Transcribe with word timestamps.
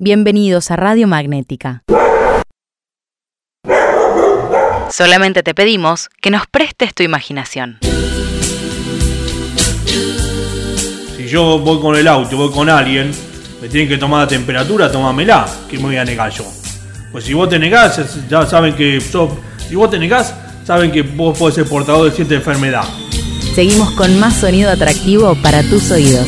Bienvenidos 0.00 0.70
a 0.70 0.76
Radio 0.76 1.06
Magnética. 1.06 1.82
Solamente 4.90 5.42
te 5.42 5.54
pedimos 5.54 6.08
que 6.20 6.30
nos 6.30 6.46
prestes 6.46 6.94
tu 6.94 7.02
imaginación. 7.02 7.78
Si 11.16 11.26
yo 11.28 11.58
voy 11.58 11.80
con 11.80 11.96
el 11.96 12.06
auto, 12.06 12.36
voy 12.36 12.50
con 12.52 12.68
alguien, 12.68 13.10
me 13.60 13.68
tienen 13.68 13.88
que 13.88 13.96
tomar 13.98 14.22
la 14.22 14.28
temperatura, 14.28 14.90
tómamela, 14.90 15.46
que 15.68 15.76
me 15.78 15.84
voy 15.84 15.96
a 15.96 16.04
negar 16.04 16.30
yo. 16.30 16.44
Pues 17.10 17.24
si 17.24 17.32
vos 17.34 17.48
te 17.48 17.58
negás, 17.58 18.00
ya 18.28 18.46
saben 18.46 18.74
que 18.74 19.00
sos- 19.00 19.32
si 19.68 19.74
vos 19.74 19.90
te 19.90 19.98
negás, 19.98 20.34
saben 20.64 20.92
que 20.92 21.02
vos 21.02 21.36
podés 21.38 21.54
ser 21.56 21.64
portador 21.68 22.10
de 22.10 22.14
cierta 22.16 22.34
enfermedad. 22.34 22.84
Seguimos 23.54 23.92
con 23.92 24.18
más 24.18 24.34
sonido 24.36 24.70
atractivo 24.70 25.36
para 25.42 25.62
tus 25.62 25.90
oídos. 25.90 26.26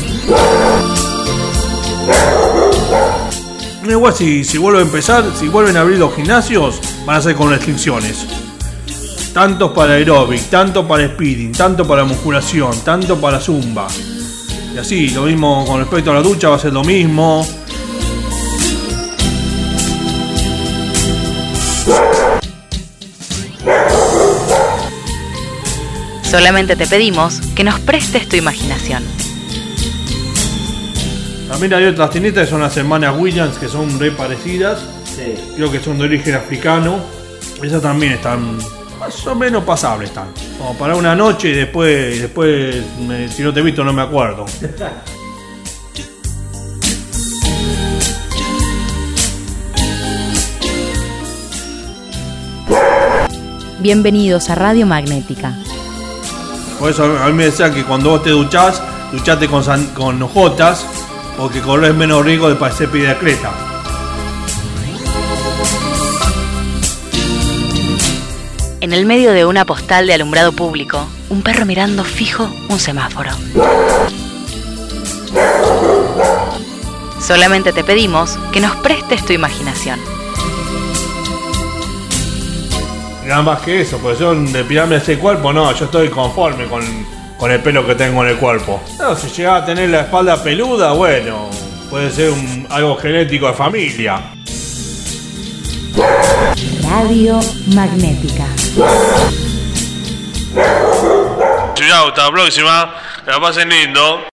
Igual 3.89 4.14
si, 4.14 4.45
si 4.45 4.59
vuelve 4.59 4.80
a 4.80 4.82
empezar, 4.82 5.24
si 5.34 5.48
vuelven 5.48 5.77
a 5.77 5.80
abrir 5.80 5.98
los 5.98 6.15
gimnasios, 6.15 6.80
van 7.06 7.16
a 7.16 7.20
ser 7.23 7.34
con 7.34 7.51
restricciones. 7.51 8.27
Tantos 9.33 9.73
para 9.73 9.95
aeróbic, 9.95 10.51
tanto 10.51 10.87
para 10.87 11.06
speeding, 11.06 11.52
tanto 11.52 11.87
para 11.87 12.05
musculación, 12.05 12.73
tanto 12.84 13.20
para 13.20 13.41
zumba. 13.41 13.87
Y 14.74 14.79
así, 14.79 15.10
lo 15.10 15.23
mismo 15.23 15.65
con 15.66 15.80
respecto 15.80 16.10
a 16.10 16.15
la 16.15 16.23
ducha 16.23 16.48
va 16.48 16.57
a 16.57 16.59
ser 16.59 16.73
lo 16.73 16.84
mismo. 16.84 17.46
Solamente 26.23 26.77
te 26.77 26.87
pedimos 26.87 27.41
que 27.55 27.65
nos 27.65 27.79
prestes 27.80 28.29
tu 28.29 28.37
imaginación. 28.37 29.26
También 31.48 31.74
hay 31.74 31.84
otras 31.86 32.10
tienditas 32.10 32.45
que 32.45 32.50
son 32.50 32.60
las 32.60 32.77
hermanas 32.77 33.14
Williams, 33.16 33.56
que 33.59 33.68
son 33.68 33.98
re 34.00 34.10
parecidas. 34.10 34.80
Sí. 35.04 35.34
Creo 35.56 35.70
que 35.70 35.80
son 35.80 35.98
de 35.98 36.04
origen 36.04 36.34
africano. 36.34 36.98
Esas 37.62 37.80
también 37.82 38.12
están 38.12 38.59
más 38.98 39.26
o 39.26 39.34
menos 39.34 39.62
pasables. 39.65 40.10
Están. 40.10 40.26
Como 40.59 40.74
para 40.76 40.96
una 40.96 41.15
noche 41.15 41.48
y 41.51 41.52
después, 41.54 42.16
y 42.16 42.18
después 42.21 42.76
me- 43.06 43.29
si 43.29 43.43
no 43.43 43.52
te 43.52 43.60
he 43.60 43.62
visto 43.62 43.84
no 43.84 43.93
me 43.93 44.02
acuerdo. 44.02 44.45
Bienvenidos 53.80 54.51
a 54.51 54.54
Radio 54.54 54.87
Magnética. 54.87 55.54
Por 56.78 56.90
eso 56.90 57.04
a 57.04 57.26
mí 57.26 57.32
me 57.32 57.45
decían 57.46 57.73
que 57.73 57.84
cuando 57.84 58.10
vos 58.10 58.23
te 58.23 58.30
duchás, 58.30 58.82
duchate 59.12 59.49
con, 59.49 59.62
san- 59.65 59.87
con 59.88 60.23
hojotas, 60.23 60.87
porque 61.37 61.60
corres 61.60 61.95
menos 61.95 62.24
riesgo 62.24 62.48
de 62.48 62.56
parecer 62.56 62.88
creta. 63.18 63.52
En 68.81 68.93
el 68.93 69.04
medio 69.04 69.32
de 69.32 69.44
una 69.44 69.65
postal 69.65 70.06
de 70.06 70.15
alumbrado 70.15 70.53
público, 70.53 71.06
un 71.28 71.43
perro 71.43 71.66
mirando 71.66 72.04
fijo 72.04 72.48
un 72.69 72.78
semáforo. 72.78 73.31
Solamente 77.20 77.72
te 77.72 77.82
pedimos 77.82 78.38
que 78.53 78.60
nos 78.60 78.76
prestes 78.76 79.25
tu 79.25 79.32
imaginación. 79.32 79.98
Nada 83.25 83.43
más 83.43 83.60
que 83.62 83.81
eso, 83.81 83.98
porque 83.98 84.21
yo 84.21 84.34
de 84.34 84.62
pirarme 84.62 84.97
ese 84.97 85.19
cuerpo, 85.19 85.53
no, 85.53 85.72
yo 85.72 85.87
estoy 85.87 86.09
conforme 86.09 86.66
con, 86.66 86.84
con 87.38 87.50
el 87.50 87.60
pelo 87.60 87.87
que 87.87 87.94
tengo 87.94 88.22
en 88.25 88.31
el 88.31 88.37
cuerpo. 88.37 88.82
No, 88.98 89.15
si 89.16 89.28
llegaba 89.28 89.59
a 89.59 89.65
tener 89.65 89.91
la 89.91 90.00
espalda 90.03 90.42
peluda, 90.42 90.92
bueno, 90.92 91.50
puede 91.91 92.10
ser 92.10 92.31
un- 92.31 92.66
algo 92.70 92.97
genético 92.97 93.47
de 93.47 93.53
familia. 93.54 94.20
Radio 96.88 97.38
Magnética. 97.75 98.44
Chao, 101.75 102.09
hasta 102.09 102.25
la 102.25 102.31
próxima, 102.31 102.94
que 103.25 103.31
la 103.31 103.41
pasen 103.41 103.69
lindo. 103.69 104.21